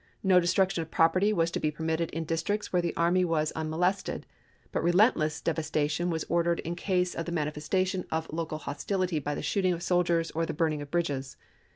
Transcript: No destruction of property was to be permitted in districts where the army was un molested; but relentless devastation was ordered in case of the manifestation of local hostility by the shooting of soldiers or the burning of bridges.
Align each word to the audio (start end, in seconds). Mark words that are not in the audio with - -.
No 0.23 0.39
destruction 0.39 0.81
of 0.81 0.89
property 0.89 1.31
was 1.31 1.51
to 1.51 1.59
be 1.59 1.69
permitted 1.69 2.09
in 2.09 2.23
districts 2.25 2.73
where 2.73 2.81
the 2.81 2.95
army 2.97 3.23
was 3.23 3.53
un 3.55 3.69
molested; 3.69 4.25
but 4.71 4.81
relentless 4.83 5.39
devastation 5.41 6.09
was 6.09 6.23
ordered 6.23 6.59
in 6.61 6.75
case 6.75 7.13
of 7.13 7.27
the 7.27 7.31
manifestation 7.31 8.05
of 8.09 8.25
local 8.33 8.57
hostility 8.57 9.19
by 9.19 9.35
the 9.35 9.43
shooting 9.43 9.73
of 9.73 9.83
soldiers 9.83 10.31
or 10.31 10.43
the 10.47 10.55
burning 10.55 10.81
of 10.81 10.89
bridges. 10.89 11.37